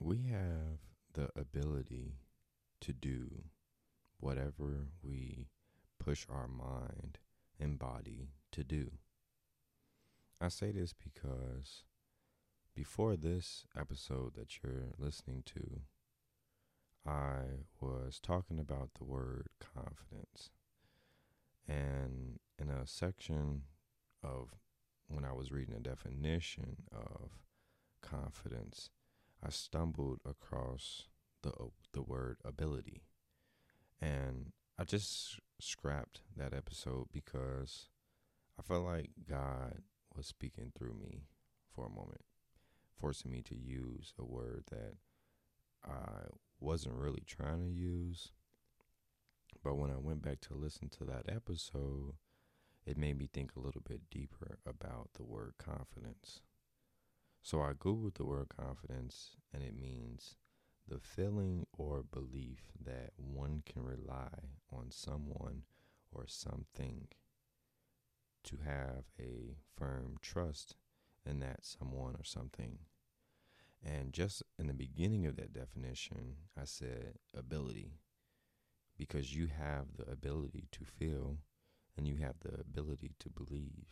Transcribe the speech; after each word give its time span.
we 0.00 0.22
have 0.30 0.80
the 1.12 1.28
ability 1.38 2.14
to 2.80 2.92
do 2.92 3.44
whatever 4.18 4.88
we 5.02 5.48
push 6.02 6.26
our 6.30 6.48
mind 6.48 7.18
and 7.58 7.78
body 7.78 8.30
to 8.52 8.64
do. 8.64 8.90
I 10.40 10.48
say 10.48 10.72
this 10.72 10.94
because 10.94 11.84
before 12.74 13.16
this 13.16 13.66
episode 13.78 14.34
that 14.36 14.58
you're 14.62 14.94
listening 14.98 15.42
to, 15.46 15.80
I 17.06 17.66
was 17.80 18.18
talking 18.20 18.58
about 18.58 18.90
the 18.98 19.04
word 19.04 19.48
confidence. 19.74 20.50
And 21.68 22.38
in 22.58 22.70
a 22.70 22.86
section 22.86 23.62
of 24.22 24.48
when 25.08 25.24
I 25.24 25.32
was 25.32 25.52
reading 25.52 25.74
a 25.74 25.80
definition 25.80 26.84
of 26.90 27.32
confidence, 28.00 28.88
I 29.44 29.50
stumbled 29.50 30.20
across 30.24 31.06
the 31.42 31.52
the 31.92 32.02
word 32.02 32.38
ability. 32.44 33.02
And 34.00 34.52
I 34.78 34.84
just 34.84 35.40
scrapped 35.60 36.20
that 36.36 36.54
episode 36.54 37.08
because 37.12 37.88
I 38.58 38.62
felt 38.62 38.84
like 38.84 39.10
God 39.28 39.82
was 40.16 40.26
speaking 40.26 40.72
through 40.76 40.94
me 40.94 41.24
for 41.74 41.86
a 41.86 41.90
moment, 41.90 42.22
forcing 42.98 43.30
me 43.30 43.42
to 43.42 43.56
use 43.56 44.14
a 44.18 44.24
word 44.24 44.64
that 44.70 44.94
I 45.84 46.28
wasn't 46.58 46.96
really 46.96 47.22
trying 47.26 47.60
to 47.60 47.70
use. 47.70 48.32
But 49.62 49.76
when 49.76 49.90
I 49.90 49.96
went 49.98 50.22
back 50.22 50.40
to 50.42 50.54
listen 50.54 50.88
to 50.90 51.04
that 51.04 51.24
episode, 51.28 52.14
it 52.86 52.96
made 52.96 53.18
me 53.18 53.28
think 53.32 53.52
a 53.54 53.60
little 53.60 53.82
bit 53.86 54.10
deeper 54.10 54.58
about 54.66 55.10
the 55.14 55.24
word 55.24 55.54
confidence. 55.58 56.40
So 57.42 57.62
I 57.62 57.72
Googled 57.72 58.14
the 58.14 58.24
word 58.26 58.48
confidence, 58.54 59.36
and 59.52 59.62
it 59.62 59.74
means 59.74 60.36
the 60.86 60.98
feeling 60.98 61.66
or 61.76 62.02
belief 62.02 62.72
that 62.84 63.12
one 63.16 63.62
can 63.64 63.82
rely 63.82 64.28
on 64.72 64.90
someone 64.90 65.62
or 66.12 66.26
something 66.26 67.08
to 68.44 68.58
have 68.64 69.04
a 69.18 69.56
firm 69.76 70.16
trust 70.20 70.76
in 71.24 71.40
that 71.40 71.64
someone 71.64 72.14
or 72.14 72.24
something. 72.24 72.78
And 73.82 74.12
just 74.12 74.42
in 74.58 74.66
the 74.66 74.74
beginning 74.74 75.26
of 75.26 75.36
that 75.36 75.52
definition, 75.52 76.36
I 76.60 76.64
said 76.64 77.14
ability 77.34 77.92
because 78.98 79.34
you 79.34 79.46
have 79.46 79.86
the 79.96 80.10
ability 80.10 80.68
to 80.72 80.84
feel 80.84 81.38
and 81.96 82.06
you 82.06 82.16
have 82.16 82.34
the 82.40 82.60
ability 82.60 83.12
to 83.20 83.30
believe. 83.30 83.86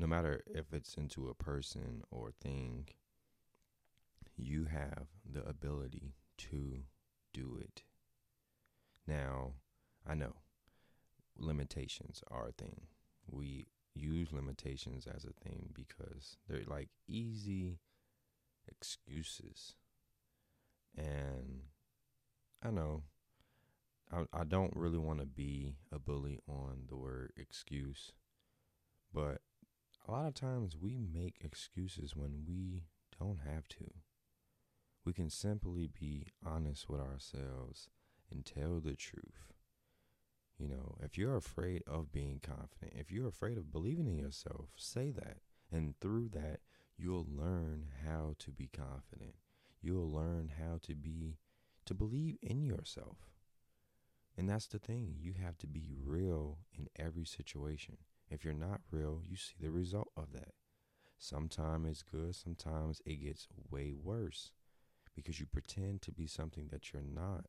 No 0.00 0.06
matter 0.06 0.42
if 0.46 0.72
it's 0.72 0.94
into 0.94 1.28
a 1.28 1.34
person 1.34 2.04
or 2.10 2.32
thing, 2.32 2.88
you 4.34 4.64
have 4.64 5.08
the 5.30 5.46
ability 5.46 6.14
to 6.38 6.84
do 7.34 7.58
it. 7.60 7.82
Now, 9.06 9.52
I 10.08 10.14
know 10.14 10.36
limitations 11.36 12.22
are 12.30 12.48
a 12.48 12.52
thing. 12.52 12.86
We 13.30 13.66
use 13.94 14.32
limitations 14.32 15.06
as 15.06 15.26
a 15.26 15.34
thing 15.46 15.68
because 15.74 16.38
they're 16.48 16.62
like 16.66 16.88
easy 17.06 17.80
excuses. 18.66 19.74
And 20.96 21.64
I 22.64 22.70
know 22.70 23.02
I, 24.10 24.24
I 24.32 24.44
don't 24.44 24.74
really 24.74 24.98
want 24.98 25.20
to 25.20 25.26
be 25.26 25.74
a 25.92 25.98
bully 25.98 26.38
on 26.48 26.84
the 26.88 26.96
word 26.96 27.34
excuse, 27.36 28.12
but 29.12 29.42
a 30.10 30.12
lot 30.12 30.26
of 30.26 30.34
times 30.34 30.76
we 30.76 30.98
make 30.98 31.36
excuses 31.40 32.16
when 32.16 32.42
we 32.44 32.82
don't 33.20 33.38
have 33.46 33.68
to. 33.68 33.92
We 35.04 35.12
can 35.12 35.30
simply 35.30 35.86
be 35.86 36.26
honest 36.44 36.88
with 36.88 37.00
ourselves 37.00 37.88
and 38.28 38.44
tell 38.44 38.80
the 38.80 38.96
truth. 38.96 39.52
You 40.58 40.66
know, 40.66 40.96
if 41.00 41.16
you're 41.16 41.36
afraid 41.36 41.84
of 41.86 42.10
being 42.10 42.40
confident, 42.42 42.94
if 42.98 43.12
you're 43.12 43.28
afraid 43.28 43.56
of 43.56 43.72
believing 43.72 44.08
in 44.08 44.18
yourself, 44.18 44.70
say 44.76 45.10
that. 45.12 45.38
And 45.70 45.94
through 46.00 46.30
that, 46.30 46.58
you'll 46.98 47.28
learn 47.30 47.86
how 48.04 48.34
to 48.40 48.50
be 48.50 48.68
confident. 48.76 49.36
You'll 49.80 50.10
learn 50.10 50.50
how 50.58 50.80
to 50.82 50.96
be, 50.96 51.36
to 51.86 51.94
believe 51.94 52.36
in 52.42 52.64
yourself. 52.64 53.16
And 54.36 54.48
that's 54.48 54.66
the 54.66 54.80
thing. 54.80 55.14
You 55.20 55.34
have 55.40 55.56
to 55.58 55.68
be 55.68 55.86
real 56.04 56.58
in 56.76 56.88
every 56.98 57.24
situation. 57.24 57.98
If 58.30 58.44
you're 58.44 58.54
not 58.54 58.80
real, 58.90 59.22
you 59.28 59.36
see 59.36 59.56
the 59.60 59.70
result 59.70 60.10
of 60.16 60.32
that. 60.32 60.52
Sometimes 61.18 61.88
it's 61.88 62.02
good, 62.02 62.34
sometimes 62.34 63.02
it 63.04 63.16
gets 63.16 63.48
way 63.70 63.92
worse 63.92 64.52
because 65.14 65.40
you 65.40 65.46
pretend 65.46 66.00
to 66.02 66.12
be 66.12 66.26
something 66.26 66.68
that 66.70 66.92
you're 66.92 67.02
not. 67.02 67.46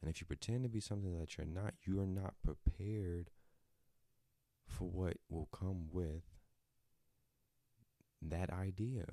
And 0.00 0.10
if 0.10 0.20
you 0.20 0.26
pretend 0.26 0.64
to 0.64 0.68
be 0.68 0.80
something 0.80 1.18
that 1.18 1.36
you're 1.36 1.46
not, 1.46 1.74
you 1.84 2.00
are 2.00 2.06
not 2.06 2.34
prepared 2.42 3.30
for 4.66 4.84
what 4.84 5.18
will 5.28 5.48
come 5.52 5.88
with 5.92 6.22
that 8.20 8.50
idea 8.50 9.04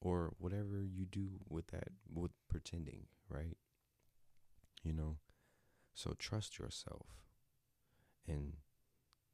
or 0.00 0.32
whatever 0.38 0.82
you 0.82 1.04
do 1.04 1.40
with 1.48 1.68
that, 1.68 1.88
with 2.12 2.32
pretending, 2.48 3.06
right? 3.28 3.56
You 4.82 4.92
know? 4.92 5.18
So 5.94 6.14
trust 6.18 6.58
yourself. 6.58 7.06
And 8.26 8.54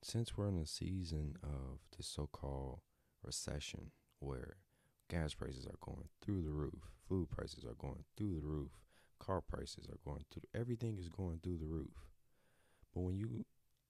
since 0.03 0.37
we're 0.37 0.49
in 0.49 0.59
a 0.59 0.67
season 0.67 1.37
of 1.43 1.81
the 1.97 2.03
so 2.03 2.29
called 2.31 2.81
recession 3.25 3.91
where 4.21 4.57
gas 5.11 5.35
prices 5.35 5.67
are 5.67 5.79
going 5.81 6.09
through 6.23 6.43
the 6.43 6.51
roof, 6.51 6.91
food 7.09 7.31
prices 7.31 7.65
are 7.65 7.75
going 7.75 8.05
through 8.17 8.35
the 8.35 8.47
roof, 8.47 8.71
car 9.19 9.41
prices 9.41 9.87
are 9.89 9.99
going 10.05 10.25
through 10.31 10.43
everything 10.55 10.99
is 10.99 11.09
going 11.09 11.41
through 11.43 11.59
the 11.59 11.67
roof. 11.67 12.07
But 12.95 13.01
when 13.01 13.17
you 13.17 13.45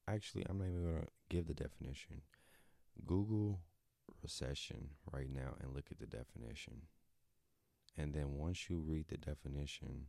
actually 0.06 0.44
I'm 0.48 0.58
not 0.58 0.68
even 0.68 0.84
gonna 0.84 1.06
give 1.28 1.46
the 1.46 1.54
definition. 1.54 2.22
Google 3.06 3.60
recession 4.22 4.90
right 5.12 5.28
now 5.32 5.54
and 5.60 5.74
look 5.74 5.86
at 5.90 5.98
the 5.98 6.06
definition. 6.06 6.82
And 7.96 8.14
then 8.14 8.38
once 8.38 8.68
you 8.68 8.78
read 8.78 9.06
the 9.08 9.16
definition, 9.16 10.06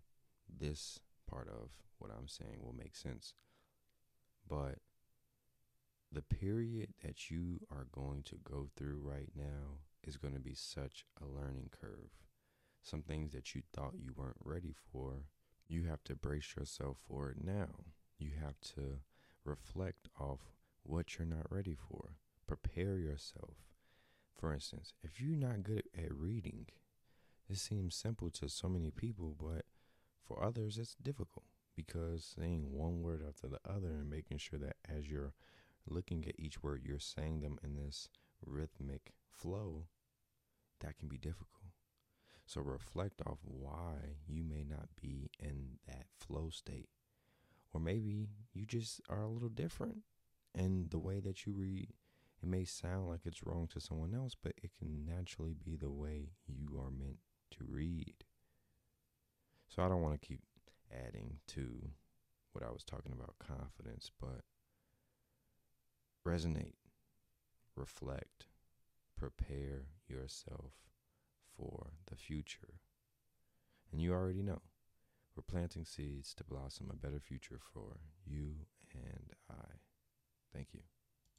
this 0.47 0.99
part 1.29 1.47
of 1.47 1.69
what 1.97 2.11
I'm 2.11 2.27
saying 2.27 2.59
will 2.63 2.75
make 2.75 2.95
sense. 2.95 3.33
But 4.47 4.79
the 6.11 6.21
period 6.21 6.93
that 7.03 7.29
you 7.29 7.59
are 7.71 7.87
going 7.91 8.23
to 8.23 8.35
go 8.43 8.67
through 8.75 8.99
right 9.01 9.29
now 9.35 9.79
is 10.03 10.17
going 10.17 10.33
to 10.33 10.39
be 10.39 10.55
such 10.55 11.05
a 11.21 11.25
learning 11.25 11.69
curve. 11.79 12.09
Some 12.81 13.03
things 13.03 13.31
that 13.33 13.53
you 13.53 13.61
thought 13.73 13.93
you 13.99 14.11
weren't 14.15 14.37
ready 14.43 14.73
for, 14.91 15.25
you 15.67 15.83
have 15.83 16.03
to 16.05 16.15
brace 16.15 16.55
yourself 16.57 16.97
for 17.07 17.29
it 17.29 17.43
now. 17.43 17.67
You 18.17 18.31
have 18.41 18.59
to 18.75 18.99
reflect 19.45 20.09
off 20.19 20.39
what 20.83 21.17
you're 21.17 21.27
not 21.27 21.51
ready 21.51 21.75
for. 21.75 22.15
Prepare 22.47 22.97
yourself. 22.97 23.55
For 24.35 24.53
instance, 24.53 24.93
if 25.03 25.21
you're 25.21 25.37
not 25.37 25.63
good 25.63 25.83
at 25.95 26.13
reading, 26.13 26.67
it 27.47 27.57
seems 27.57 27.95
simple 27.95 28.29
to 28.31 28.49
so 28.49 28.67
many 28.67 28.89
people, 28.89 29.35
but 29.39 29.65
for 30.25 30.43
others, 30.43 30.77
it's 30.77 30.95
difficult 30.95 31.45
because 31.75 32.35
saying 32.37 32.71
one 32.71 33.01
word 33.01 33.23
after 33.27 33.47
the 33.47 33.59
other 33.69 33.89
and 33.89 34.09
making 34.09 34.37
sure 34.37 34.59
that 34.59 34.77
as 34.87 35.07
you're 35.07 35.33
looking 35.89 36.25
at 36.27 36.39
each 36.39 36.63
word, 36.63 36.83
you're 36.85 36.99
saying 36.99 37.41
them 37.41 37.59
in 37.63 37.75
this 37.75 38.09
rhythmic 38.45 39.13
flow, 39.29 39.87
that 40.79 40.97
can 40.97 41.07
be 41.07 41.17
difficult. 41.17 41.73
So 42.45 42.61
reflect 42.61 43.21
off 43.27 43.39
why 43.43 44.17
you 44.27 44.43
may 44.43 44.63
not 44.63 44.89
be 44.99 45.29
in 45.39 45.77
that 45.87 46.05
flow 46.17 46.49
state. 46.49 46.89
Or 47.73 47.79
maybe 47.79 48.29
you 48.53 48.65
just 48.65 49.01
are 49.09 49.21
a 49.21 49.29
little 49.29 49.49
different. 49.49 49.99
And 50.55 50.89
the 50.89 50.97
way 50.97 51.19
that 51.19 51.45
you 51.45 51.53
read, 51.53 51.93
it 52.41 52.49
may 52.49 52.65
sound 52.65 53.07
like 53.07 53.21
it's 53.25 53.45
wrong 53.45 53.67
to 53.73 53.79
someone 53.79 54.15
else, 54.15 54.35
but 54.41 54.53
it 54.63 54.71
can 54.79 55.05
naturally 55.05 55.53
be 55.63 55.75
the 55.75 55.91
way 55.91 56.31
you 56.47 56.79
are 56.79 56.89
meant 56.89 57.19
to 57.51 57.65
read. 57.67 58.23
So 59.67 59.83
I 59.83 59.89
don't 59.89 60.01
want 60.01 60.19
to 60.19 60.27
keep 60.27 60.41
adding 60.91 61.37
to 61.49 61.89
what 62.53 62.63
I 62.63 62.71
was 62.71 62.83
talking 62.83 63.11
about 63.11 63.35
confidence, 63.37 64.09
but 64.19 64.41
resonate, 66.29 66.75
reflect, 67.75 68.45
prepare 69.17 69.87
yourself 70.07 70.73
for 71.57 71.87
the 72.09 72.15
future. 72.15 72.79
And 73.91 73.99
you 73.99 74.13
already 74.13 74.43
know 74.43 74.61
we're 75.35 75.43
planting 75.43 75.85
seeds 75.85 76.33
to 76.35 76.43
blossom 76.43 76.91
a 76.91 76.95
better 76.95 77.19
future 77.19 77.59
for 77.73 77.97
you 78.25 78.67
and 78.93 79.33
I. 79.49 79.79
Thank 80.53 80.69
you. 80.73 80.81